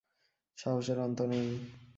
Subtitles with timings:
[0.57, 1.47] সাহসের অন্ত নেই।